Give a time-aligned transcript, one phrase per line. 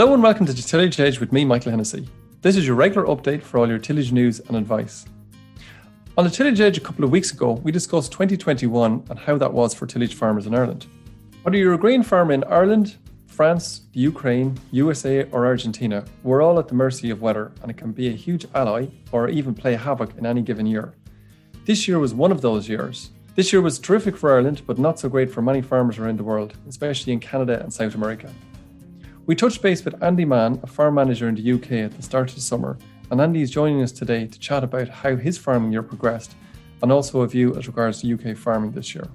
[0.00, 2.08] Hello and welcome to the Tillage Edge with me, Michael Hennessy.
[2.40, 5.04] This is your regular update for all your tillage news and advice.
[6.16, 9.52] On the Tillage Edge a couple of weeks ago, we discussed 2021 and how that
[9.52, 10.86] was for tillage farmers in Ireland.
[11.42, 12.96] Whether you're a grain farmer in Ireland,
[13.26, 17.92] France, Ukraine, USA, or Argentina, we're all at the mercy of weather and it can
[17.92, 20.94] be a huge ally or even play havoc in any given year.
[21.66, 23.10] This year was one of those years.
[23.34, 26.24] This year was terrific for Ireland, but not so great for many farmers around the
[26.24, 28.32] world, especially in Canada and South America.
[29.30, 32.30] We touched base with Andy Mahon, a farm manager in the UK at the start
[32.30, 32.76] of the summer,
[33.12, 36.34] and Andy is joining us today to chat about how his farming year progressed
[36.82, 39.06] and also a view as regards to UK farming this year.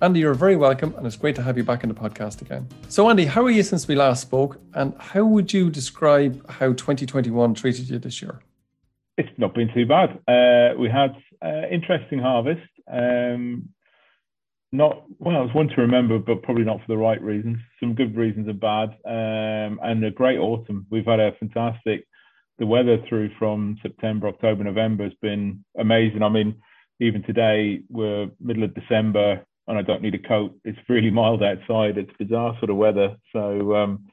[0.00, 2.66] Andy, you're very welcome, and it's great to have you back in the podcast again.
[2.88, 6.68] So, Andy, how are you since we last spoke, and how would you describe how
[6.68, 8.40] 2021 treated you this year?
[9.18, 10.20] It's not been too bad.
[10.26, 11.14] Uh, we had
[11.44, 12.66] uh, interesting harvest.
[12.90, 13.68] Um,
[14.72, 17.58] not well, it was one to remember, but probably not for the right reasons.
[17.80, 20.86] Some good reasons and bad, um, and a great autumn.
[20.90, 22.06] We've had a fantastic.
[22.58, 26.22] The weather through from September, October, November has been amazing.
[26.22, 26.56] I mean,
[27.00, 30.56] even today we're middle of December, and I don't need a coat.
[30.64, 31.98] It's really mild outside.
[31.98, 33.16] It's bizarre sort of weather.
[33.32, 34.06] So um,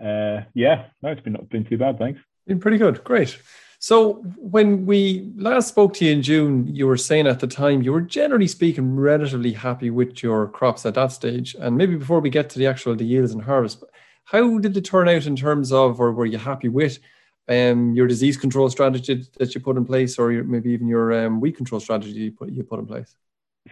[0.00, 1.98] uh, yeah, no, it's been not been too bad.
[1.98, 2.20] Thanks.
[2.46, 3.02] Been pretty good.
[3.04, 3.38] Great.
[3.82, 7.82] So when we last spoke to you in June, you were saying at the time
[7.82, 11.56] you were generally speaking relatively happy with your crops at that stage.
[11.58, 13.82] And maybe before we get to the actual the yields and harvest,
[14.26, 17.00] how did it turn out in terms of, or were you happy with
[17.48, 21.26] um, your disease control strategy that you put in place, or your, maybe even your
[21.26, 23.16] um, weed control strategy you put you put in place?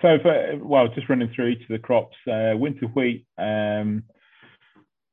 [0.03, 3.27] So, for, well, just running through each of the crops, uh, winter wheat.
[3.38, 4.03] Um,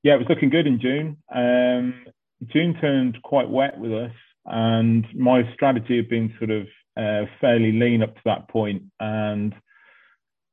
[0.01, 1.17] yeah, it was looking good in June.
[1.31, 2.05] Um,
[2.47, 4.11] June turned quite wet with us.
[4.47, 8.83] And my strategy had been sort of uh, fairly lean up to that point.
[8.99, 9.53] And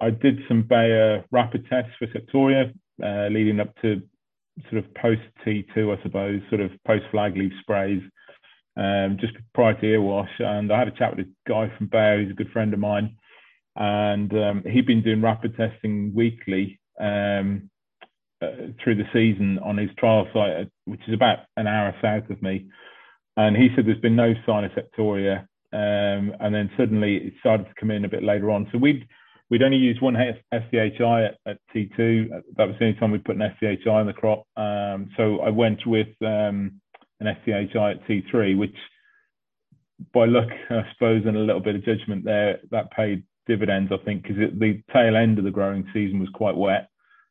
[0.01, 2.73] I did some Bayer rapid tests for Septoria
[3.03, 4.03] uh, leading up to
[4.71, 8.03] sort of post T2, I suppose, sort of post flag leaf sprays,
[8.77, 10.31] um, just prior to ear wash.
[10.39, 12.81] And I had a chat with a guy from Bayer who's a good friend of
[12.81, 13.17] mine.
[13.77, 17.71] And um, he'd been doing rapid testing weekly um,
[18.41, 22.41] uh, through the season on his trial site, which is about an hour south of
[22.43, 22.67] me.
[23.37, 25.47] And he said there's been no sign of septoria.
[25.73, 28.69] Um, and then suddenly it started to come in a bit later on.
[28.71, 29.07] So we'd
[29.51, 32.29] we'd only used one SDHI at, at T2.
[32.57, 34.45] That was the only time we put an SDHI in the crop.
[34.57, 36.81] Um, so I went with um,
[37.21, 38.77] an SDHI at T3, which
[40.13, 44.03] by luck, I suppose, and a little bit of judgment there, that paid dividends, I
[44.05, 46.89] think, because the tail end of the growing season was quite wet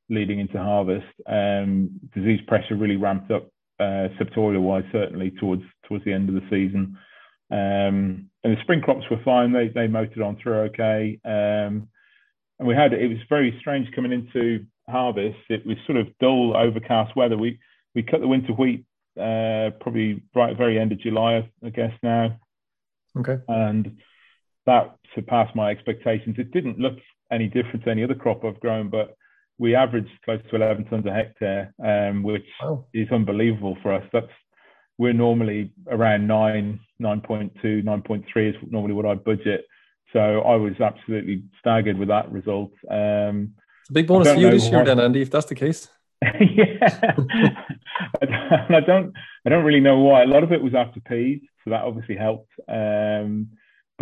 [0.10, 1.08] leading into harvest.
[1.28, 3.50] Um, disease pressure really ramped up
[3.84, 6.98] uh, septoria wise, certainly towards towards the end of the season.
[7.52, 11.20] Um, and the spring crops were fine; they they motored on through okay.
[11.26, 11.90] Um,
[12.60, 15.40] and we had it was very strange coming into harvest.
[15.50, 17.38] It was sort of dull, overcast weather.
[17.38, 17.60] We
[17.96, 18.86] we cut the winter wheat
[19.20, 22.40] uh, probably right at the very end of July, I guess now.
[23.18, 23.38] Okay.
[23.48, 23.98] And
[24.66, 26.36] that surpassed my expectations.
[26.40, 26.98] It didn't look
[27.32, 29.16] any different to any other crop I've grown, but
[29.58, 32.86] we averaged close to 11 tons a hectare, um, which wow.
[32.94, 34.04] is unbelievable for us.
[34.12, 34.28] That's
[34.98, 39.66] we're normally around nine, 9.2, 9.3 is normally what I budget.
[40.12, 42.72] So I was absolutely staggered with that result.
[42.90, 45.90] Um, it's a big bonus for you this year, then, Andy, if that's the case.
[46.22, 47.16] yeah,
[48.70, 49.14] I don't,
[49.46, 50.24] I don't really know why.
[50.24, 52.52] A lot of it was after peas, so that obviously helped.
[52.70, 53.50] Um,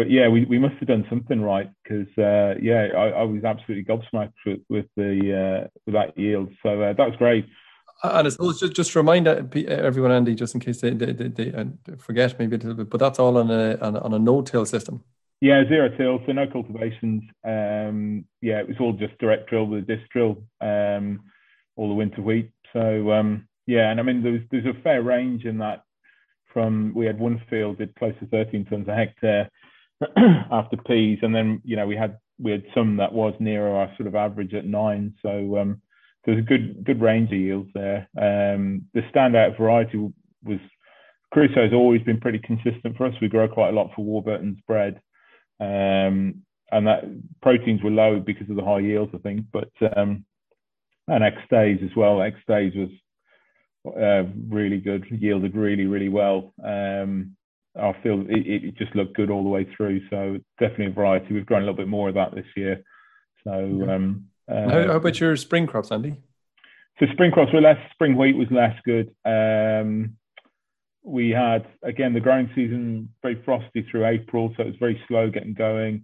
[0.02, 3.44] but yeah, we, we must have done something right because uh, yeah, I, I, was
[3.44, 6.52] absolutely gobsmacked with, with the uh, with that yield.
[6.64, 7.46] So uh, that was great.
[8.02, 11.54] And it's just just to remind everyone, Andy, just in case they, they, they, they
[11.54, 11.66] uh,
[12.00, 15.04] forget maybe a little bit, but that's all on a on, on a no-till system.
[15.40, 17.22] Yeah, zero till, so no cultivations.
[17.46, 21.20] Um, yeah, it was all just direct drill with a disc drill, um,
[21.76, 22.50] all the winter wheat.
[22.74, 25.84] So um, yeah, and I mean there's there's a fair range in that.
[26.52, 29.50] From we had one field did close to 13 tons a hectare,
[30.52, 33.92] after peas, and then you know we had we had some that was nearer our
[33.98, 35.14] sort of average at nine.
[35.22, 35.82] So um,
[36.26, 38.10] there's a good good range of yields there.
[38.18, 39.98] Um, the standout variety
[40.44, 40.60] was
[41.32, 43.14] Crusoe has always been pretty consistent for us.
[43.22, 45.02] We grow quite a lot for Warburton's bread,
[45.60, 47.04] um, and that
[47.42, 49.46] proteins were low because of the high yields, I think.
[49.52, 50.26] But um,
[51.08, 52.22] and X days as well.
[52.22, 52.90] X days was
[53.96, 56.54] uh, really good, yielded really really well.
[56.64, 57.36] Um,
[57.80, 60.02] I feel it, it, just looked good all the way through.
[60.10, 61.34] So definitely a variety.
[61.34, 62.84] We've grown a little bit more of that this year.
[63.44, 63.52] So
[63.90, 66.16] um, uh, how, how, about your spring crops, Andy?
[67.00, 67.78] So spring crops were less.
[67.94, 69.14] Spring wheat was less good.
[69.26, 70.18] Um,
[71.04, 75.30] we had again the growing season very frosty through April, so it was very slow
[75.30, 76.04] getting going.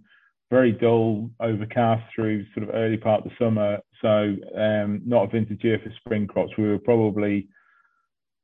[0.50, 3.78] Very dull, overcast through sort of early part of the summer.
[4.00, 6.52] So um, not a vintage year for spring crops.
[6.56, 7.48] We were probably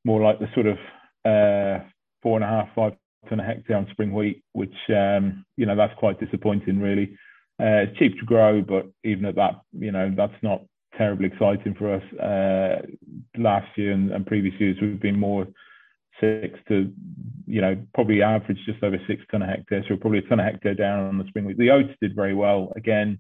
[0.05, 0.77] more like the sort of
[1.25, 1.83] uh,
[2.23, 2.93] four and a half, five
[3.29, 7.17] ton a hectare on spring wheat, which um, you know that's quite disappointing, really.
[7.61, 10.63] Uh, it's cheap to grow, but even at that, you know, that's not
[10.97, 12.03] terribly exciting for us.
[12.19, 12.83] Uh,
[13.39, 15.47] last year and, and, previous years, we've been more
[16.21, 16.93] six to,
[17.47, 19.85] you know, probably average just over six ton a hectare.
[19.89, 21.59] So probably a ton a hectare down on the spring wheat.
[21.59, 22.73] The oats did very well.
[22.75, 23.19] Again,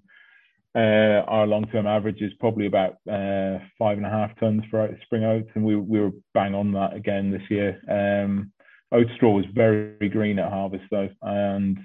[0.76, 5.22] uh, our long-term average is probably about uh, five and a half tons for spring
[5.22, 7.80] oats, and we we were bang on that again this year.
[7.88, 8.50] Um,
[8.94, 11.78] oat straw was very green at harvest though, and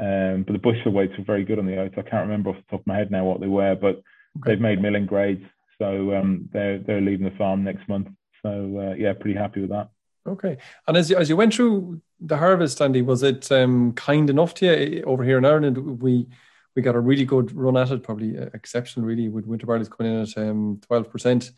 [0.00, 1.94] um, but the bushel weights were very good on the oats.
[1.96, 4.02] I can't remember off the top of my head now what they were, but okay.
[4.46, 5.44] they've made milling grades,
[5.78, 8.08] so um, they're they're leaving the farm next month.
[8.42, 9.88] So uh, yeah, pretty happy with that.
[10.26, 10.56] Okay,
[10.86, 14.54] and as you, as you went through the harvest, Andy, was it um, kind enough
[14.54, 16.02] to you over here in Ireland?
[16.02, 16.28] We
[16.74, 19.88] we got a really good run at it, probably uh, exceptional, really, with winter barley's
[19.88, 21.52] coming in at um, twelve percent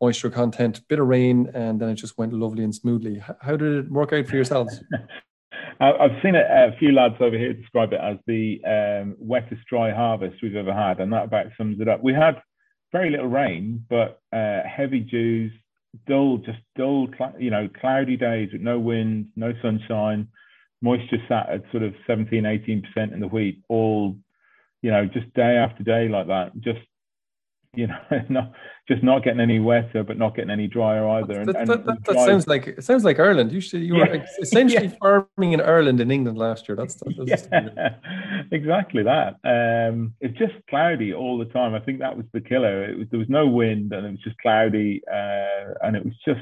[0.00, 3.22] moisture content, bit of rain, and then it just went lovely and smoothly.
[3.40, 4.82] How did it work out for yourselves?
[5.80, 10.42] I've seen a, few lads over here describe it as the um, wettest dry harvest
[10.42, 12.02] we've ever had, and that about sums it up.
[12.02, 12.42] We had
[12.90, 15.52] very little rain, but uh, heavy dews,
[16.08, 17.08] dull, just dull,
[17.38, 20.28] you know, cloudy days with no wind, no sunshine.
[20.82, 24.16] Moisture sat at sort of 17, 18% in the wheat, all,
[24.82, 26.58] you know, just day after day like that.
[26.60, 26.80] Just
[27.74, 27.98] you know,
[28.28, 28.52] not
[28.86, 31.44] just not getting any wetter, but not getting any drier either.
[31.44, 33.52] That, and, that, that, that sounds like it sounds like Ireland.
[33.52, 34.08] You should, you yeah.
[34.08, 34.96] were essentially yeah.
[35.00, 36.76] farming in Ireland in England last year.
[36.76, 37.94] That's, that's yeah,
[38.52, 39.36] exactly that.
[39.44, 41.74] Um, it's just cloudy all the time.
[41.74, 42.84] I think that was the killer.
[42.84, 46.14] It was, there was no wind, and it was just cloudy, uh, and it was
[46.24, 46.40] just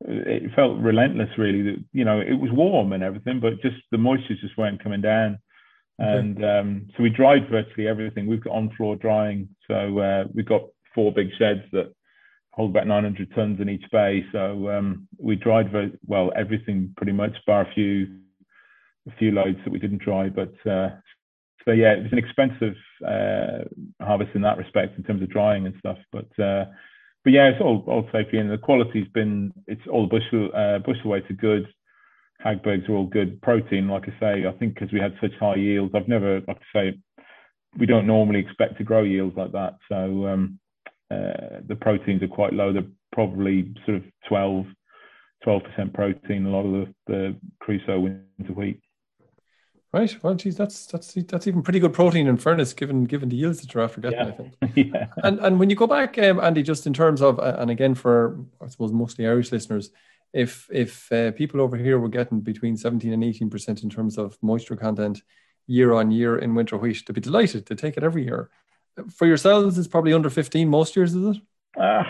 [0.00, 1.30] it felt relentless.
[1.38, 4.82] Really, that you know, it was warm and everything, but just the moisture just weren't
[4.82, 5.38] coming down.
[5.98, 8.26] And um, so we dried virtually everything.
[8.26, 9.48] We've got on floor drying.
[9.66, 10.62] So uh, we've got
[10.94, 11.92] four big sheds that
[12.52, 14.24] hold about 900 tons in each bay.
[14.32, 18.06] So um, we dried very, well everything pretty much, bar a few
[19.08, 20.28] a few loads that we didn't dry.
[20.28, 20.90] But uh,
[21.64, 22.74] so yeah, it was an expensive
[23.06, 23.64] uh,
[24.04, 25.98] harvest in that respect in terms of drying and stuff.
[26.12, 26.66] But uh,
[27.24, 31.10] but yeah, it's all all safely and the quality's been it's all bushel uh, bushel
[31.10, 31.66] weights are good.
[32.48, 33.88] Hagbergs are all good protein.
[33.88, 36.78] Like I say, I think because we had such high yields, I've never, like I
[36.80, 36.98] say,
[37.78, 39.76] we don't normally expect to grow yields like that.
[39.88, 40.58] So um,
[41.10, 42.72] uh, the proteins are quite low.
[42.72, 44.66] They're probably sort of 12,
[45.46, 46.46] 12% protein.
[46.46, 48.80] A lot of the, the Crusoe winter wheat.
[49.90, 50.14] Right.
[50.22, 53.62] Well, geez, that's that's that's even pretty good protein in fairness, given given the yields
[53.62, 54.18] that you're after getting.
[54.18, 54.26] Yeah.
[54.26, 54.92] I think.
[54.94, 55.06] yeah.
[55.24, 57.94] And and when you go back, um, Andy, just in terms of, uh, and again
[57.94, 59.90] for I suppose mostly Irish listeners,
[60.32, 64.18] if if uh, people over here were getting between 17 and 18 percent in terms
[64.18, 65.22] of moisture content
[65.66, 68.50] year on year in winter wheat, they'd be delighted to take it every year.
[69.14, 71.42] For yourselves, it's probably under 15 most years, is it?
[71.80, 72.02] Uh,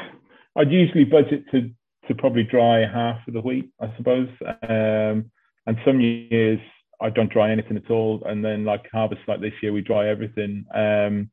[0.56, 1.70] I'd usually budget to
[2.06, 4.28] to probably dry half of the wheat, I suppose.
[4.66, 5.30] Um,
[5.66, 6.58] and some years
[7.00, 10.08] I don't dry anything at all, and then like harvest like this year, we dry
[10.08, 10.64] everything.
[10.74, 11.30] Um,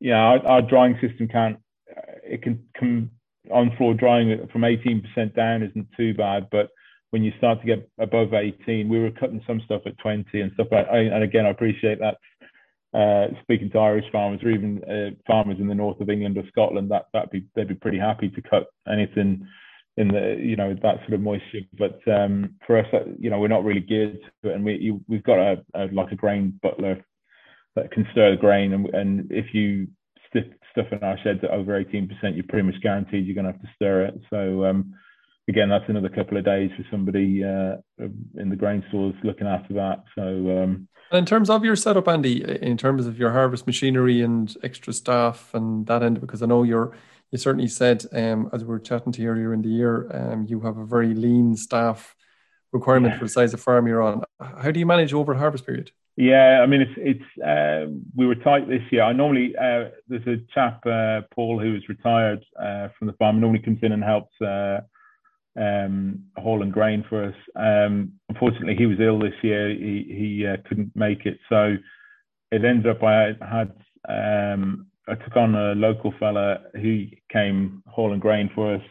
[0.00, 1.58] yeah, our, our drying system can't.
[2.22, 3.10] It can come
[3.52, 6.70] on floor drying from 18% down isn't too bad, but
[7.10, 10.52] when you start to get above 18, we were cutting some stuff at 20 and
[10.54, 10.86] stuff like.
[10.90, 12.16] And again, I appreciate that.
[12.92, 16.44] Uh, speaking to Irish farmers or even uh, farmers in the north of England or
[16.48, 19.46] Scotland, that that be they'd be pretty happy to cut anything
[19.96, 21.60] in the you know that sort of moisture.
[21.78, 24.74] But um, for us, uh, you know, we're not really geared to it, and we
[24.76, 27.04] you, we've got a, a, like a grain butler
[27.76, 29.88] that can stir the grain, and, and if you
[30.74, 33.62] stuff in our sheds at over 18%, you're pretty much guaranteed you're going to have
[33.62, 34.20] to stir it.
[34.28, 34.94] So um,
[35.48, 37.76] again, that's another couple of days for somebody uh,
[38.36, 40.04] in the grain stores looking after that.
[40.14, 44.54] So um, in terms of your setup, Andy, in terms of your harvest machinery and
[44.62, 46.96] extra staff and that end, because I know you're
[47.30, 50.46] you certainly said um, as we were chatting to you earlier in the year, um,
[50.48, 52.14] you have a very lean staff
[52.72, 53.18] requirement yeah.
[53.18, 54.22] for the size of farm you're on.
[54.40, 55.90] How do you manage over harvest period?
[56.16, 59.02] Yeah, I mean it's it's uh, we were tight this year.
[59.02, 63.40] I normally uh, there's a chap uh, Paul who is retired uh, from the farm.
[63.40, 64.80] Normally comes in and helps uh,
[65.58, 67.34] um, hauling grain for us.
[67.56, 69.70] Um, unfortunately, he was ill this year.
[69.70, 71.74] He he uh, couldn't make it, so
[72.52, 73.72] it ended up I had
[74.08, 78.82] um, I took on a local fella who came hauling grain for us.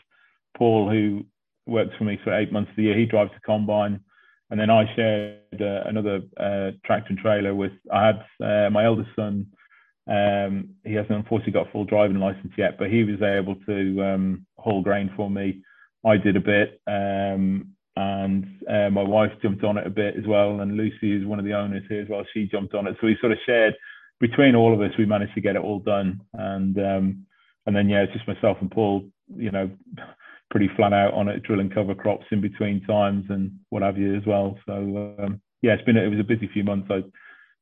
[0.57, 1.25] Paul, who
[1.67, 4.01] works for me for eight months of the year, he drives the combine
[4.53, 7.72] and then I shared uh, another uh, tractor and trailer with.
[7.91, 9.48] I had uh, my eldest son.
[10.07, 14.03] Um, he hasn't unfortunately got a full driving license yet, but he was able to
[14.03, 15.63] um, haul grain for me.
[16.05, 20.27] I did a bit, um, and uh, my wife jumped on it a bit as
[20.27, 20.60] well.
[20.60, 22.24] And Lucy is one of the owners here as well.
[22.31, 23.74] She jumped on it, so we sort of shared
[24.19, 24.95] between all of us.
[25.00, 27.25] We managed to get it all done, and um,
[27.65, 29.10] and then yeah, it's just myself and Paul.
[29.36, 29.72] You know
[30.53, 34.15] pretty flat out on it, drilling cover crops in between times and what have you
[34.15, 34.55] as well.
[34.67, 36.88] So um, yeah, it's been it was a busy few months.
[36.89, 37.01] So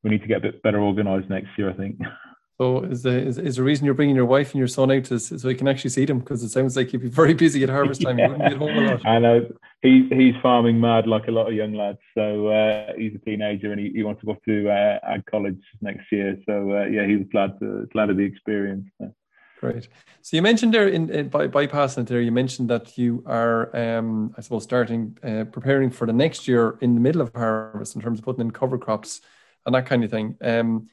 [0.04, 2.00] we need to get a bit better organised next year, I think.
[2.58, 5.06] So is the is, is the reason you're bringing your wife and your son out
[5.06, 7.64] to, so you can actually see them because it sounds like you'd be very busy
[7.64, 8.20] at harvest time.
[8.20, 8.28] yeah.
[8.28, 9.06] You wouldn't get home a lot.
[9.08, 9.48] I know
[9.82, 11.98] he's he's farming mad like a lot of young lads.
[12.14, 15.60] So uh, he's a teenager and he, he wants to go to uh, ag college
[15.82, 16.38] next year.
[16.46, 18.86] So uh, yeah, he was glad to glad of the experience.
[19.00, 19.12] So.
[19.62, 19.88] Great.
[20.24, 23.74] So you mentioned there in, in by bypassing it there, you mentioned that you are,
[23.78, 27.96] um, I suppose, starting uh, preparing for the next year in the middle of harvest
[27.96, 29.22] in terms of putting in cover crops
[29.64, 30.36] and that kind of thing.
[30.42, 30.90] Um,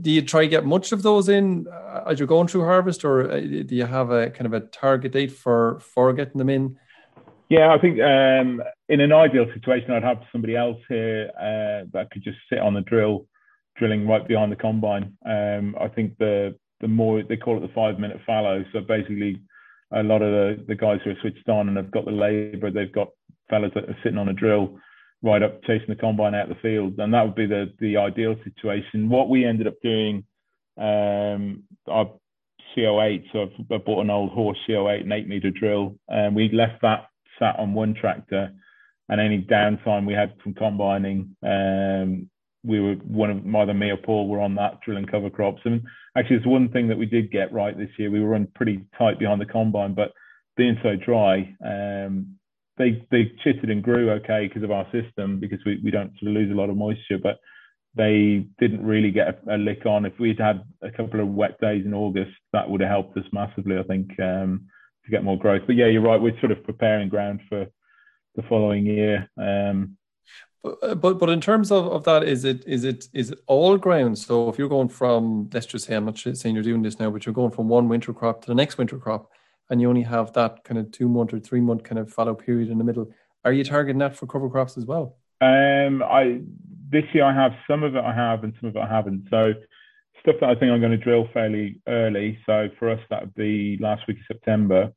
[0.00, 3.04] do you try to get much of those in uh, as you're going through harvest,
[3.04, 6.50] or uh, do you have a kind of a target date for for getting them
[6.50, 6.76] in?
[7.48, 12.08] Yeah, I think um, in an ideal situation, I'd have somebody else here uh, that
[12.10, 13.28] could just sit on the drill,
[13.76, 15.16] drilling right behind the combine.
[15.24, 18.64] Um, I think the the more they call it the five minute fallow.
[18.72, 19.40] So basically,
[19.92, 22.70] a lot of the, the guys who are switched on and have got the labour,
[22.70, 23.08] they've got
[23.48, 24.78] fellas that are sitting on a drill
[25.22, 28.36] right up chasing the combine out the field, and that would be the the ideal
[28.44, 29.08] situation.
[29.08, 30.24] What we ended up doing,
[30.78, 32.10] um, our
[32.76, 36.82] CO8, so i've bought an old Horsch CO8, an eight meter drill, and we left
[36.82, 37.06] that
[37.38, 38.50] sat on one tractor,
[39.08, 42.30] and any downtime we had from combining, um,
[42.64, 45.62] we were one of either me or Paul were on that drilling cover crops.
[45.64, 45.82] And
[46.16, 48.10] actually, it's one thing that we did get right this year.
[48.10, 50.12] We were running pretty tight behind the combine, but
[50.56, 52.36] being so dry, um,
[52.76, 56.30] they they chitted and grew okay because of our system because we, we don't sort
[56.30, 57.38] of lose a lot of moisture, but
[57.94, 60.04] they didn't really get a, a, lick on.
[60.04, 63.24] If we'd had a couple of wet days in August, that would have helped us
[63.32, 64.66] massively, I think, um,
[65.04, 65.62] to get more growth.
[65.66, 66.20] But yeah, you're right.
[66.20, 67.66] We're sort of preparing ground for
[68.36, 69.28] the following year.
[69.36, 69.96] Um,
[70.62, 73.78] but, but but in terms of, of that, is it is it is it all
[73.78, 74.18] ground?
[74.18, 77.10] So if you're going from let's just say I'm not saying you're doing this now,
[77.10, 79.30] but you're going from one winter crop to the next winter crop,
[79.70, 82.34] and you only have that kind of two month or three month kind of fallow
[82.34, 83.10] period in the middle.
[83.44, 85.16] Are you targeting that for cover crops as well?
[85.40, 86.40] Um, I
[86.90, 89.28] this year I have some of it I have and some of it I haven't.
[89.30, 89.54] So
[90.20, 92.38] stuff that I think I'm going to drill fairly early.
[92.44, 94.92] So for us that would be last week of September.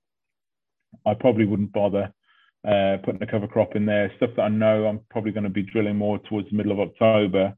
[1.06, 2.14] I probably wouldn't bother
[2.68, 4.12] uh, putting a cover crop in there.
[4.18, 6.80] Stuff that I know I'm probably going to be drilling more towards the middle of
[6.80, 7.54] October.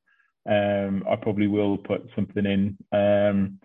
[0.48, 2.78] Um, I probably will put something in.
[2.92, 3.60] Um,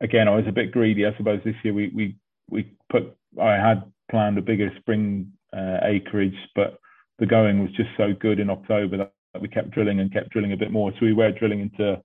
[0.00, 1.40] again, I was a bit greedy, I suppose.
[1.44, 2.16] This year we we
[2.48, 6.78] we put I had planned a bigger spring uh, acreage, but
[7.18, 10.52] the going was just so good in October that, we kept drilling and kept drilling
[10.52, 10.90] a bit more.
[10.92, 12.02] So we were drilling into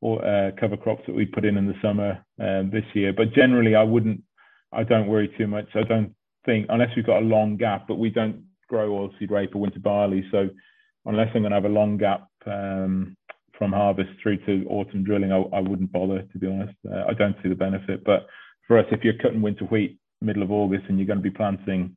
[0.00, 3.12] or, uh, cover crops that we put in in the summer um, this year.
[3.12, 4.22] But generally, I wouldn't.
[4.72, 5.66] I don't worry too much.
[5.74, 9.54] I don't think unless we've got a long gap, but we don't grow oilseed rape
[9.54, 10.24] or winter barley.
[10.30, 10.48] So
[11.04, 13.16] unless I'm going to have a long gap um,
[13.56, 16.74] from harvest through to autumn drilling, I, I wouldn't bother to be honest.
[16.90, 18.04] Uh, I don't see the benefit.
[18.04, 18.26] But
[18.66, 21.30] for us, if you're cutting winter wheat middle of August and you're going to be
[21.30, 21.96] planting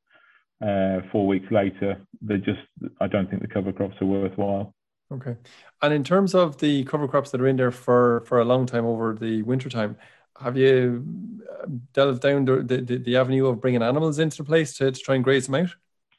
[0.62, 2.62] uh, four weeks later, they just
[3.00, 4.74] I don't think the cover crops are worthwhile.
[5.12, 5.36] Okay,
[5.82, 8.66] and in terms of the cover crops that are in there for for a long
[8.66, 9.98] time over the winter time,
[10.42, 11.06] have you
[11.50, 15.00] uh, delved down the, the, the avenue of bringing animals into the place to, to
[15.00, 15.70] try and graze them out?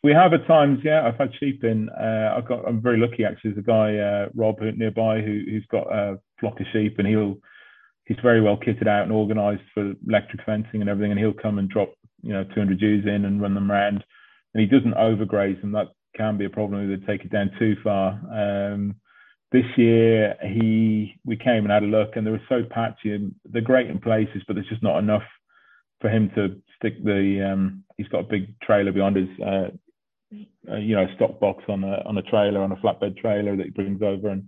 [0.02, 1.06] We have at times, yeah.
[1.06, 1.88] I've had sheep in.
[1.88, 2.68] Uh, I've got.
[2.68, 3.52] I'm very lucky actually.
[3.52, 7.38] There's a guy, uh, Rob, nearby, who, who's got a flock of sheep, and he'll.
[8.04, 11.58] He's very well kitted out and organised for electric fencing and everything, and he'll come
[11.58, 14.04] and drop, you know, 200 ewes in and run them around.
[14.52, 15.72] And he doesn't overgraze them.
[15.72, 18.20] That can be a problem if they take it down too far.
[18.30, 18.96] Um,
[19.54, 23.32] this year he we came and had a look and they were so patchy and
[23.44, 25.22] they're great in places but there's just not enough
[26.00, 29.68] for him to stick the um, he's got a big trailer behind his uh,
[30.68, 33.66] uh, you know stock box on a on a trailer on a flatbed trailer that
[33.66, 34.44] he brings over and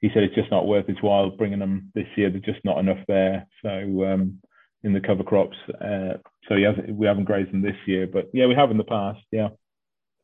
[0.00, 2.30] he said it's just not worth his while bringing them this year.
[2.30, 3.46] There's just not enough there.
[3.62, 3.68] So
[4.04, 4.40] um,
[4.82, 6.14] in the cover crops uh,
[6.48, 8.84] so he hasn't we haven't grazed them this year but yeah we have in the
[8.84, 9.48] past yeah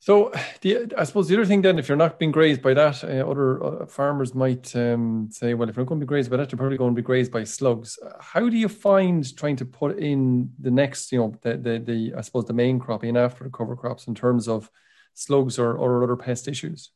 [0.06, 3.02] so, the, I suppose the other thing then, if you're not being grazed by that,
[3.02, 6.30] uh, other uh, farmers might um, say, well, if you're not going to be grazed
[6.30, 7.98] by that, you're probably going to be grazed by slugs.
[8.20, 12.14] How do you find trying to put in the next, you know, the, the, the
[12.16, 14.70] I suppose the main crop in after the cover crops in terms of
[15.14, 16.92] slugs or, or other pest issues?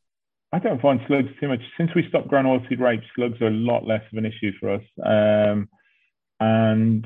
[0.53, 1.61] I don't find slugs too much.
[1.77, 4.69] Since we stopped growing oilseed rape, slugs are a lot less of an issue for
[4.69, 4.83] us.
[5.03, 5.67] Um,
[6.39, 7.05] and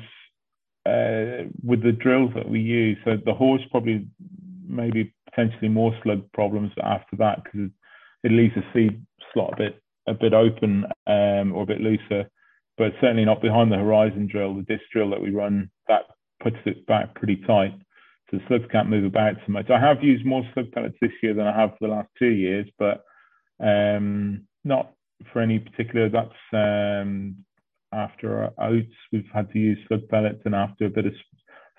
[0.86, 4.06] uh, with the drills that we use, so the Horsch probably
[4.68, 7.70] maybe potentially more slug problems after that because
[8.24, 12.30] it leaves the seed slot a bit a bit open um, or a bit looser,
[12.78, 14.54] but certainly not behind the horizon drill.
[14.54, 16.02] The disc drill that we run that
[16.40, 17.74] puts it back pretty tight,
[18.30, 19.68] so the slugs can't move about so much.
[19.68, 22.30] I have used more slug pellets this year than I have for the last two
[22.30, 23.02] years, but
[23.58, 24.92] um, not
[25.32, 26.08] for any particular.
[26.08, 27.44] That's um,
[27.92, 31.14] after oats we've had to use slug pellets and after a bit of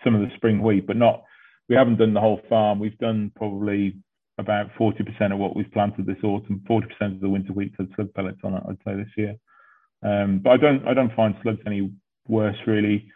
[0.03, 1.23] some of the spring wheat, but not
[1.69, 2.79] we haven't done the whole farm.
[2.79, 3.97] We've done probably
[4.37, 6.63] about 40% of what we've planted this autumn.
[6.69, 6.83] 40%
[7.15, 9.35] of the winter wheat had slug pellets on it, I'd say this year.
[10.03, 11.91] Um, but I don't I don't find slugs any
[12.27, 13.07] worse really.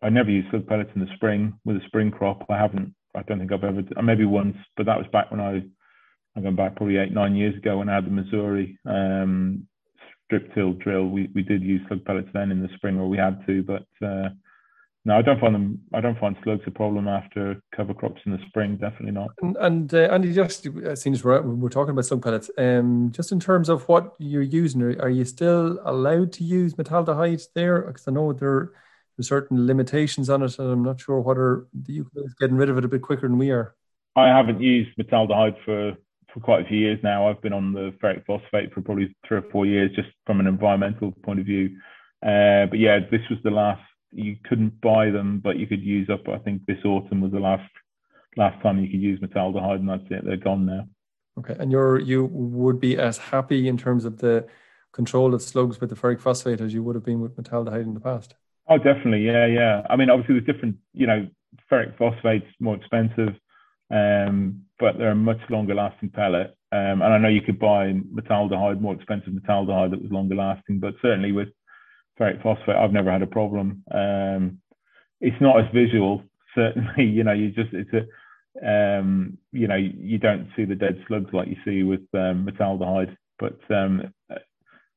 [0.00, 2.46] I never use slug pellets in the spring with a spring crop.
[2.48, 2.94] I haven't.
[3.16, 3.82] I don't think I've ever.
[4.02, 5.62] Maybe once, but that was back when I.
[6.36, 9.66] I'm going back probably eight nine years ago when I had the Mzuri um,
[10.24, 11.06] strip till drill.
[11.06, 13.86] We we did use slug pellets then in the spring, or we had to, but.
[14.06, 14.28] Uh,
[15.04, 15.80] no, I don't find them.
[15.92, 18.76] I don't find slugs a problem after cover crops in the spring.
[18.76, 19.30] Definitely not.
[19.42, 23.30] And, and uh, Andy, just uh, since we're, we're talking about slug pellets, um, just
[23.30, 27.82] in terms of what you're using, are you still allowed to use metaldehyde there?
[27.82, 28.72] Because I know there
[29.16, 32.68] there's certain limitations on it, and I'm not sure whether the UK is getting rid
[32.68, 33.74] of it a bit quicker than we are.
[34.16, 35.94] I haven't used metaldehyde for
[36.32, 37.28] for quite a few years now.
[37.28, 40.46] I've been on the ferric phosphate for probably three or four years, just from an
[40.46, 41.76] environmental point of view.
[42.22, 43.82] Uh, but yeah, this was the last.
[44.14, 46.28] You couldn't buy them, but you could use up.
[46.28, 47.70] I think this autumn was the last
[48.36, 50.24] last time you could use metaldehyde, and that's it.
[50.24, 50.88] They're gone now.
[51.38, 54.46] Okay, and you're you would be as happy in terms of the
[54.92, 57.94] control of slugs with the ferric phosphate as you would have been with metaldehyde in
[57.94, 58.34] the past.
[58.68, 59.26] Oh, definitely.
[59.26, 59.82] Yeah, yeah.
[59.90, 61.28] I mean, obviously, there's different, you know,
[61.70, 63.34] ferric phosphate's more expensive,
[63.90, 66.56] um, but they're a much longer lasting pellet.
[66.72, 70.80] Um, and I know you could buy metaldehyde, more expensive metaldehyde that was longer lasting,
[70.80, 71.48] but certainly with
[72.18, 73.82] ferric phosphate, I've never had a problem.
[73.90, 74.58] Um,
[75.20, 76.22] it's not as visual,
[76.54, 76.92] certainly.
[77.04, 78.04] You know, you just, it's a,
[78.66, 83.16] um, you know, you don't see the dead slugs like you see with um, metaldehyde,
[83.38, 84.12] but, um,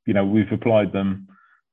[0.06, 1.28] you know, we've applied them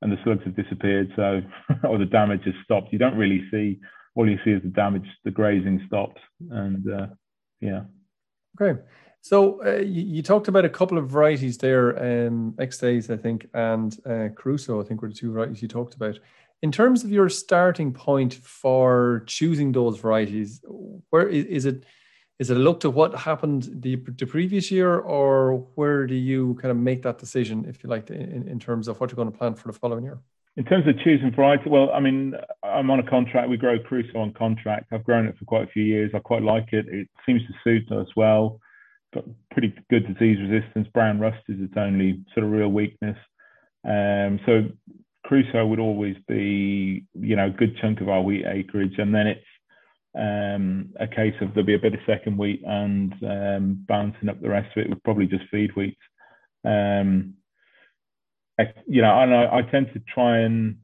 [0.05, 1.11] and the slugs have disappeared.
[1.17, 1.41] So,
[1.89, 2.93] or the damage has stopped.
[2.93, 3.81] You don't really see.
[4.15, 5.07] All you see is the damage.
[5.25, 6.21] The grazing stops,
[6.51, 7.07] and uh,
[7.61, 7.81] yeah.
[8.61, 8.81] Okay.
[9.25, 13.49] So uh, you, you, talked about a couple of varieties there, um, Extase, I think,
[13.55, 16.19] and uh, Crusoe, I think were the two varieties you talked about.
[16.61, 20.61] In terms of your starting point for choosing those varieties,
[21.09, 21.85] where is, is it?
[22.41, 26.59] is it a look to what happened the, the previous year or where do you
[26.61, 29.31] kind of make that decision if you like in, in terms of what you're going
[29.31, 30.19] to plan for the following year?
[30.57, 32.35] In terms of choosing variety well i mean
[32.65, 33.49] i'm on a contract.
[33.49, 34.93] We grow crusoe on contract.
[34.93, 36.11] I've grown it for quite a few years.
[36.13, 36.87] I quite like it.
[36.89, 38.61] It seems to suit us well
[39.15, 43.17] got pretty good disease resistance brown rust is its only sort of real weakness
[43.85, 44.65] um, so
[45.25, 49.27] crusoe would always be you know a good chunk of our wheat acreage and then
[49.27, 49.45] it's
[50.17, 54.41] um, a case of there'll be a bit of second wheat and um, balancing up
[54.41, 55.99] the rest of it would probably just feed wheat.
[56.65, 57.35] Um,
[58.87, 60.77] you know, and I, I, tend to try and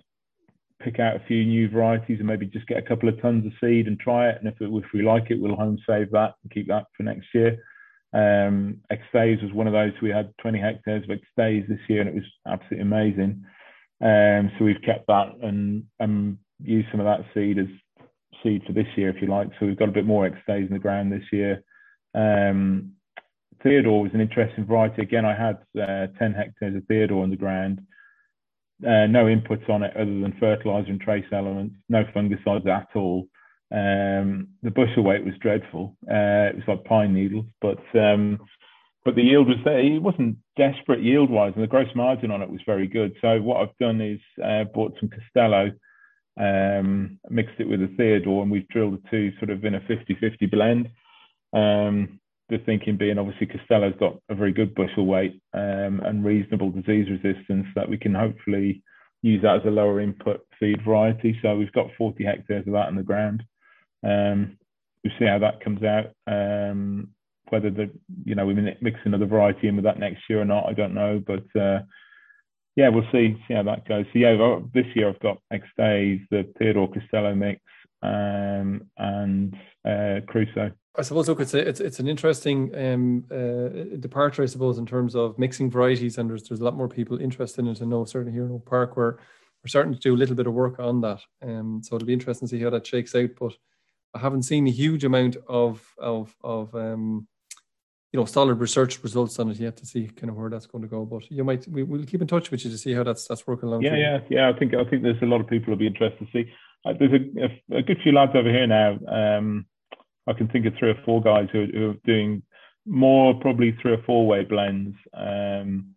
[0.82, 3.52] pick out a few new varieties and maybe just get a couple of tons of
[3.60, 4.38] seed and try it.
[4.40, 7.04] And if, it, if we like it, we'll home save that and keep that for
[7.04, 7.56] next year.
[8.12, 9.92] Um, Extase was one of those.
[10.02, 13.44] We had 20 hectares of Extase this year, and it was absolutely amazing.
[14.02, 17.66] Um, so we've kept that and, and used some of that seed as
[18.42, 19.48] seed for this year, if you like.
[19.58, 21.62] So we've got a bit more Extase in the ground this year.
[22.14, 22.92] Um,
[23.62, 25.02] Theodore was an interesting variety.
[25.02, 27.80] Again, I had uh, 10 hectares of Theodore in the ground.
[28.82, 33.28] Uh, no inputs on it other than fertilizer and trace elements, no fungicides at all.
[33.72, 35.96] Um, the bushel weight was dreadful.
[36.10, 38.40] Uh, it was like pine needles, but um,
[39.04, 39.78] but the yield was there.
[39.78, 43.14] It wasn't desperate yield wise, and the gross margin on it was very good.
[43.20, 45.70] So what I've done is uh, bought some Costello,
[46.38, 49.80] um, mixed it with a Theodore, and we've drilled the two sort of in a
[49.80, 50.88] 50 50 blend.
[51.52, 56.70] Um, the thinking being obviously Costello's got a very good bushel weight um, and reasonable
[56.70, 58.82] disease resistance that we can hopefully
[59.22, 61.38] use that as a lower input feed variety.
[61.40, 63.44] So we've got 40 hectares of that in the ground.
[64.02, 64.58] Um,
[65.04, 66.12] we'll see how that comes out.
[66.26, 67.08] Um,
[67.50, 67.90] whether the
[68.24, 70.94] you know we mix another variety in with that next year or not, I don't
[70.94, 71.22] know.
[71.24, 71.80] But uh,
[72.76, 74.06] yeah, we'll see see how that goes.
[74.12, 77.60] So yeah, this year I've got Extase, the Theodore Costello mix,
[78.02, 80.72] um, and uh, Crusoe.
[80.96, 84.86] I suppose look, it's a, it's it's an interesting um, uh, departure, I suppose, in
[84.86, 87.82] terms of mixing varieties, and there's there's a lot more people interested in it.
[87.82, 89.18] I know certainly here in Oak Park, where
[89.62, 91.20] we're starting to do a little bit of work on that.
[91.42, 93.30] Um, so it'll be interesting to see how that shakes out.
[93.38, 93.52] But
[94.14, 97.28] I haven't seen a huge amount of of of um,
[98.12, 100.82] you know solid research results on it yet to see kind of where that's going
[100.82, 101.04] to go.
[101.04, 103.46] But you might we, will keep in touch with you to see how that's that's
[103.46, 103.82] working along.
[103.82, 104.48] Yeah, yeah, yeah.
[104.48, 106.50] I think I think there's a lot of people who'll be interested to see.
[106.84, 108.98] Uh, there's a, a, a, good few lads over here now.
[109.06, 109.66] Um,
[110.26, 112.42] I can think of three or four guys who, who are doing
[112.86, 115.94] more probably three or four way blends, um,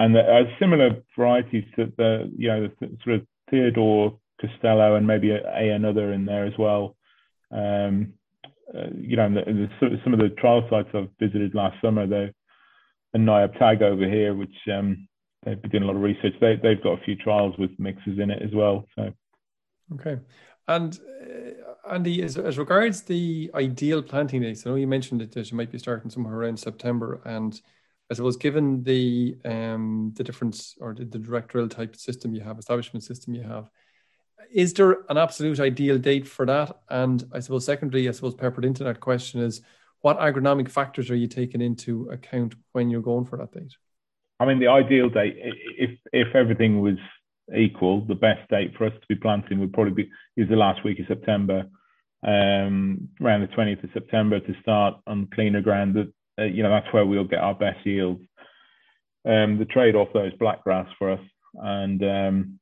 [0.00, 5.06] and there are similar varieties to the you know the sort of Theodore Costello and
[5.06, 6.96] maybe a, a another in there as well.
[7.50, 8.14] Um,
[8.74, 12.32] uh, you know, the, the, some of the trial sites I've visited last summer, they
[13.14, 15.08] and NIAB Tag over here, which um,
[15.44, 16.34] they've been doing a lot of research.
[16.40, 18.84] They they've got a few trials with mixes in it as well.
[18.96, 19.12] So
[19.94, 20.18] okay,
[20.68, 25.50] And uh, Andy, as, as regards the ideal planting dates, I know you mentioned that
[25.50, 27.58] you might be starting somewhere around September, and
[28.10, 32.42] I suppose given the um, the difference or the, the direct drill type system you
[32.42, 33.70] have, establishment system you have,
[34.52, 36.80] is there an absolute ideal date for that?
[36.88, 39.60] And I suppose secondly, I suppose peppered into that question is
[40.00, 43.74] what agronomic factors are you taking into account when you're going for that date?
[44.38, 46.98] I mean, the ideal date, if if everything was
[47.56, 50.84] equal, the best date for us to be planting would probably be is the last
[50.84, 51.64] week of September,
[52.22, 55.94] um, around the 20th of September to start on cleaner ground.
[55.94, 58.22] That uh, you know that's where we'll get our best yields.
[59.24, 61.20] Um, the trade-off though is black grass for us,
[61.54, 62.60] and um,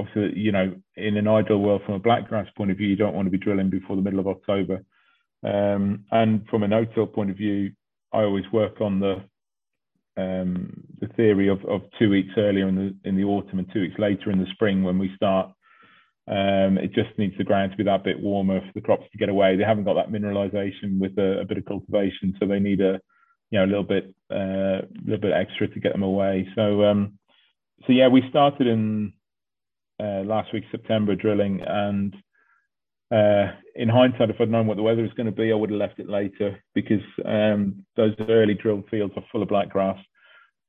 [0.00, 3.14] obviously, you know, in an ideal world, from a blackgrass point of view, you don't
[3.14, 4.84] want to be drilling before the middle of October.
[5.42, 7.72] Um, and from a no-till point of view,
[8.12, 9.22] I always work on the
[10.16, 13.80] um, the theory of, of two weeks earlier in the in the autumn and two
[13.80, 15.52] weeks later in the spring when we start.
[16.28, 19.18] Um, it just needs the ground to be that bit warmer for the crops to
[19.18, 19.56] get away.
[19.56, 23.00] They haven't got that mineralization with a, a bit of cultivation, so they need a
[23.50, 26.48] you know a little bit a uh, little bit extra to get them away.
[26.54, 27.18] So um,
[27.86, 29.12] so yeah, we started in
[30.00, 31.60] uh, last week, September drilling.
[31.66, 32.14] And
[33.12, 35.70] uh, in hindsight, if I'd known what the weather was going to be, I would
[35.70, 39.98] have left it later because um, those early drilled fields are full of black grass.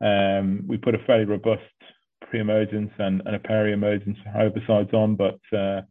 [0.04, 1.62] Um, we put a fairly robust
[2.28, 5.82] pre-emergence and, and a peri-emergence herbicides on, but uh,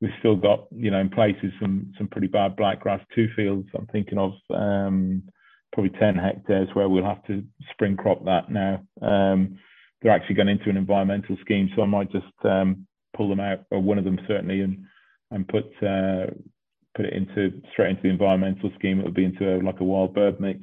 [0.00, 3.00] we've still got, you know, in places some some pretty bad black grass.
[3.14, 5.22] Two fields I'm thinking of, um,
[5.72, 8.82] probably 10 hectares where we'll have to spring crop that now.
[9.02, 9.58] Um,
[10.02, 11.70] they're actually going into an environmental scheme.
[11.74, 12.86] So I might just um,
[13.16, 14.84] pull them out, or one of them certainly, and
[15.30, 16.26] and put uh,
[16.94, 19.00] put it into straight into the environmental scheme.
[19.00, 20.60] It would be into a, like a wild bird mix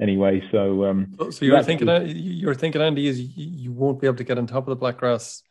[0.00, 0.42] anyway.
[0.50, 4.38] So um, so you're thinking you're thinking Andy is you won't be able to get
[4.38, 5.42] on top of the blackgrass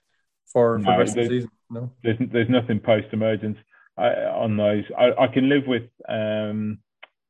[0.52, 1.52] for, for no, the rest of the season.
[1.70, 3.58] No, there's there's nothing post emergence
[3.98, 4.84] on those.
[4.98, 5.84] I, I, can live with.
[6.08, 6.80] Um,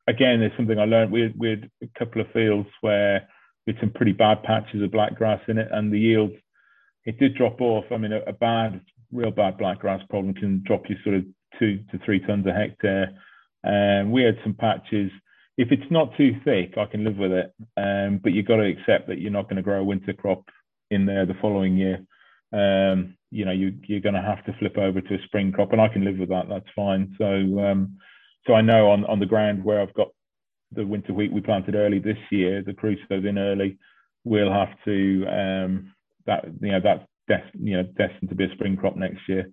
[0.06, 1.10] again, there's something I learned.
[1.10, 3.28] We had, we had a couple of fields where
[3.66, 6.32] with some pretty bad patches of black grass in it, and the yield
[7.04, 7.84] it did drop off.
[7.90, 8.80] I mean, a, a bad,
[9.12, 11.24] real bad black grass problem can drop you sort of
[11.58, 13.10] two to three tons a hectare.
[13.62, 15.10] And um, we had some patches.
[15.56, 17.52] If it's not too thick, I can live with it.
[17.76, 20.44] Um, but you've got to accept that you're not going to grow a winter crop
[20.90, 22.04] in there the following year.
[22.52, 25.72] Um, you know, you, you're going to have to flip over to a spring crop,
[25.72, 26.48] and I can live with that.
[26.48, 27.14] That's fine.
[27.18, 27.98] So, um,
[28.46, 30.08] so I know on on the ground where I've got
[30.72, 33.78] the winter wheat we planted early this year, the Crusoe's in early,
[34.24, 35.92] we'll have to um,
[36.26, 39.50] that you know that's des- you know destined to be a spring crop next year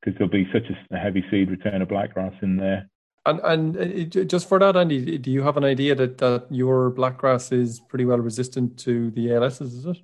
[0.00, 2.88] because there'll be such a heavy seed return of blackgrass in there.
[3.24, 6.90] And and uh, just for that, Andy, do you have an idea that that your
[6.92, 9.60] blackgrass is pretty well resistant to the ALSs?
[9.60, 9.98] Is it?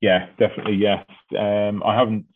[0.00, 0.76] Yeah, definitely.
[0.76, 1.04] Yes.
[1.36, 2.26] Um, I haven't.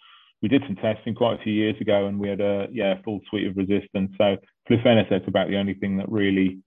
[0.42, 3.20] We did some testing quite a few years ago, and we had a yeah full
[3.28, 4.10] suite of resistance.
[4.18, 4.36] So
[4.68, 6.58] flufenacet's about the only thing that really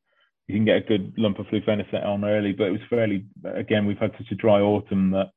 [0.47, 3.25] you can get a good lump of flufenacet on early, but it was fairly,
[3.55, 5.29] again, we've had such a dry autumn that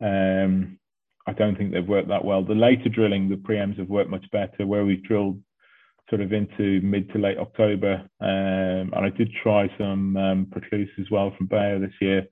[0.00, 0.78] um,
[1.26, 2.42] I don't think they've worked that well.
[2.42, 5.40] The later drilling, the preems have worked much better, where we've drilled
[6.08, 8.08] sort of into mid to late October.
[8.20, 12.26] Um, and I did try some um, Proclus as well from Bayer this year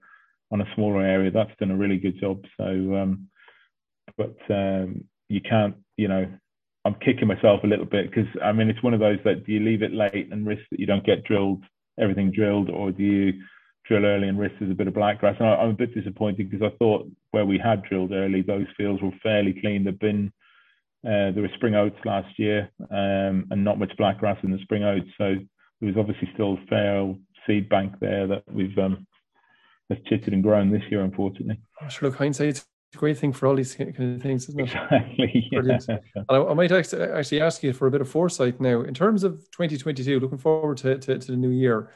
[0.51, 1.31] on a smaller area.
[1.31, 2.43] That's done a really good job.
[2.57, 3.29] So, um,
[4.17, 6.27] but um, you can't, you know,
[6.85, 9.61] I'm kicking myself a little bit because I mean, it's one of those that you
[9.61, 11.65] leave it late and risk that you don't get drilled
[11.99, 13.33] everything drilled, or do you
[13.87, 15.37] drill early and risk there's a bit of black grass?
[15.39, 18.67] And I, am a bit disappointed because I thought where we had drilled early, those
[18.77, 19.85] fields were fairly clean.
[19.85, 20.33] There've been
[21.05, 24.59] uh, there were spring oats last year um, and not much black grass in the
[24.63, 25.35] spring oats, so
[25.81, 27.15] there was obviously still a fair
[27.47, 29.07] seed bank there that we've um,
[29.91, 31.61] has chitted and grown this year, unfortunately.
[32.01, 34.65] Look, hindsight's a great thing for all these kind of things, isn't it?
[34.65, 35.49] Exactly.
[35.53, 35.61] Yeah.
[36.15, 38.83] And I, I, might actually ask you for a bit of foresight now.
[38.83, 41.91] In terms of 2022, looking forward to, to, to the new year,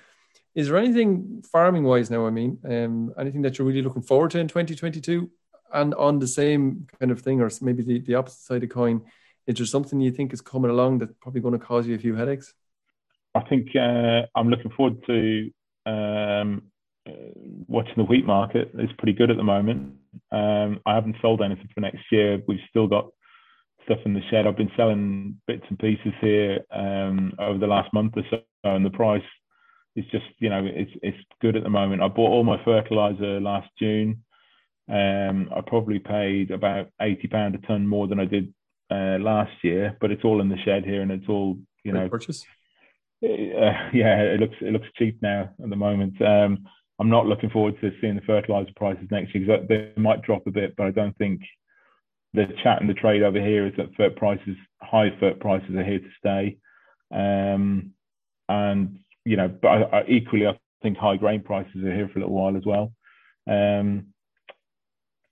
[0.55, 2.27] is there anything farming wise now?
[2.27, 5.31] I mean, um, anything that you're really looking forward to in 2022?
[5.73, 8.67] And on the same kind of thing, or maybe the, the opposite side of the
[8.69, 9.03] coin,
[9.47, 11.99] is there something you think is coming along that's probably going to cause you a
[11.99, 12.55] few headaches?
[13.35, 15.51] I think uh, I'm looking forward to
[15.87, 16.63] um,
[17.67, 18.71] watching the wheat market.
[18.75, 19.95] It's pretty good at the moment.
[20.33, 22.41] Um, I haven't sold anything for next year.
[22.47, 23.09] We've still got
[23.85, 24.47] stuff in the shed.
[24.47, 28.85] I've been selling bits and pieces here um, over the last month or so, and
[28.85, 29.23] the price
[29.97, 32.03] is just, you know, it's it's good at the moment.
[32.03, 34.23] I bought all my fertilizer last June.
[34.89, 38.53] Um, I probably paid about eighty pound a ton more than I did
[38.91, 42.09] uh, last year, but it's all in the shed here, and it's all, you know,
[42.09, 42.45] purchase.
[43.23, 43.27] Uh,
[43.93, 46.21] yeah, it looks it looks cheap now at the moment.
[46.23, 46.67] Um,
[46.99, 50.47] I'm not looking forward to seeing the fertilizer prices next year because they might drop
[50.47, 51.41] a bit, but I don't think
[52.35, 55.85] the chat and the trade over here is that fert prices, high fert prices, are
[55.85, 56.59] here to stay.
[57.11, 57.93] Um,
[58.49, 62.19] and you know, but I, I, equally, I think high grain prices are here for
[62.19, 62.93] a little while as well.
[63.47, 64.09] Um,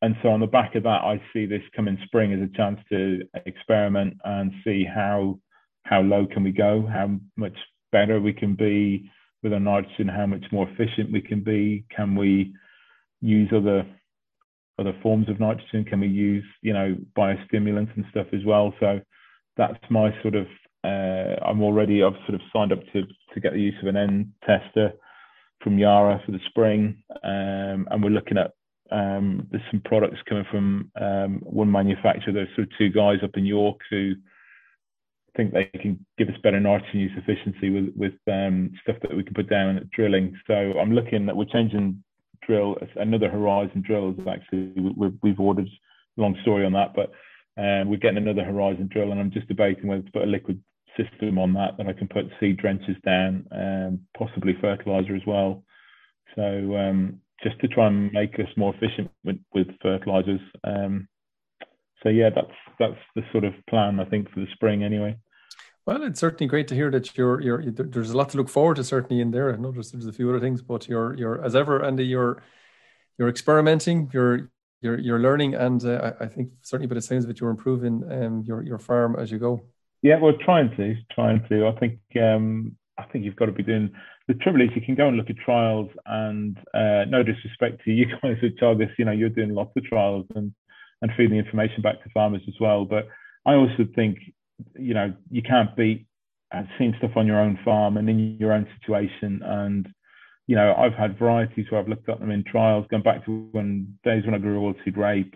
[0.03, 2.79] and so on the back of that, I see this coming spring as a chance
[2.91, 5.39] to experiment and see how
[5.85, 7.57] how low can we go, how much
[7.93, 9.11] better we can be
[9.47, 11.85] with our nitrogen, how much more efficient we can be.
[11.95, 12.53] Can we
[13.21, 13.87] use other
[14.79, 15.85] other forms of nitrogen?
[15.85, 18.75] Can we use you know biostimulants and stuff as well?
[18.81, 19.01] So
[19.57, 20.47] that's my sort of
[20.83, 23.97] uh, I'm already I've sort of signed up to to get the use of an
[23.97, 24.93] N tester
[25.63, 28.51] from Yara for the spring, um, and we're looking at
[28.91, 32.33] um, there's some products coming from um, one manufacturer.
[32.33, 34.15] There's sort of two guys up in York who
[35.37, 39.23] think they can give us better nitrogen use efficiency with with um, stuff that we
[39.23, 40.37] can put down at drilling.
[40.47, 42.03] So I'm looking at we're changing
[42.47, 45.69] drill another Horizon drill is actually we, we've ordered.
[46.19, 47.13] Long story on that, but
[47.63, 50.59] um, we're getting another Horizon drill, and I'm just debating whether to put a liquid
[50.97, 55.63] system on that that I can put seed drenches down, um, possibly fertilizer as well.
[56.35, 60.41] So um, just to try and make us more efficient with, with fertilizers.
[60.65, 61.09] Um,
[62.03, 65.17] so yeah, that's that's the sort of plan I think for the spring anyway.
[65.87, 68.77] Well, it's certainly great to hear that you're you're there's a lot to look forward
[68.77, 69.53] to certainly in there.
[69.53, 72.43] I know there's, there's a few other things, but you're you're as ever, Andy, you're
[73.19, 74.51] you're experimenting, you're
[74.83, 78.43] you're you're learning, and uh, I, think certainly by the sounds of you're improving um,
[78.47, 79.61] your your farm as you go.
[80.03, 81.69] Yeah, we're trying to trying to.
[81.69, 83.93] I think um, I think you've got to be doing.
[84.29, 87.93] The trouble is, you can go and look at trials, and uh, no disrespect to
[87.93, 90.53] you guys at Teagasc, you know, you're doing lots of trials and
[91.01, 92.85] and feeding information back to farmers as well.
[92.85, 93.07] But
[93.47, 94.19] I also think,
[94.79, 96.07] you know, you can't beat
[96.55, 99.41] uh, seeing stuff on your own farm and in your own situation.
[99.45, 99.89] And
[100.47, 103.49] you know, I've had varieties where I've looked at them in trials, going back to
[103.51, 105.35] when days when I grew oilseed rape,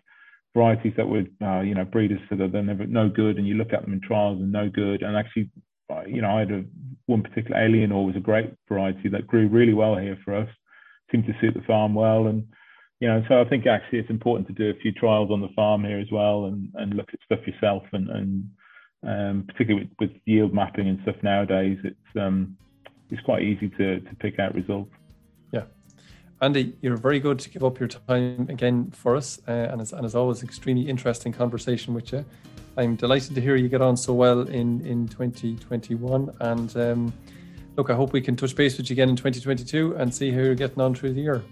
[0.54, 3.54] varieties that were, uh, you know, breeders said that they're never no good, and you
[3.54, 5.02] look at them in trials and no good.
[5.02, 5.50] And actually,
[6.06, 6.64] you know, I had a,
[7.06, 10.48] one particular Alienor was a great variety that grew really well here for us,
[11.10, 12.46] seemed to suit the farm well, and
[13.00, 15.48] you know, so I think actually it's important to do a few trials on the
[15.56, 18.44] farm here as well, and and look at stuff yourself, and and
[19.02, 22.56] um, particularly with, with, yield mapping and stuff nowadays, it's um,
[23.10, 24.92] it's quite easy to to pick out results.
[25.52, 25.64] Yeah.
[26.42, 29.92] Andy, you're very good to give up your time again for us, uh, and, as,
[29.92, 32.24] and as always, extremely interesting conversation with you.
[32.76, 36.34] I'm delighted to hear you get on so well in, in 2021.
[36.40, 37.12] And um,
[37.76, 40.40] look, I hope we can touch base with you again in 2022 and see how
[40.40, 41.42] you're getting on through the year.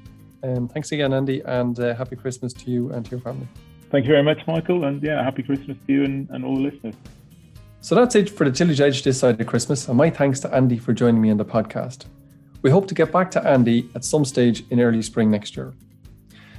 [0.42, 3.48] Um, thanks again, Andy, and uh, happy Christmas to you and to your family.
[3.90, 4.84] Thank you very much, Michael.
[4.84, 6.94] And yeah, happy Christmas to you and, and all the listeners.
[7.80, 9.88] So that's it for the Tillage Edge this side of Christmas.
[9.88, 12.06] And my thanks to Andy for joining me on the podcast.
[12.62, 15.72] We hope to get back to Andy at some stage in early spring next year.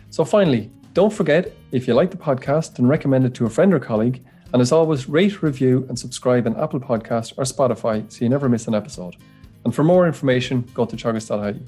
[0.10, 3.74] So finally, don't forget if you like the podcast, then recommend it to a friend
[3.74, 8.26] or colleague and as always, rate, review, and subscribe on Apple Podcast or Spotify so
[8.26, 9.16] you never miss an episode.
[9.64, 11.62] And for more information, go to teagasc.ie.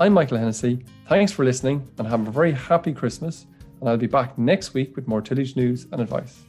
[0.00, 0.84] I'm Michael Hennessy.
[1.08, 3.46] Thanks for listening and have a very happy Christmas.
[3.80, 6.45] And I'll be back next week with more tillage news and advice.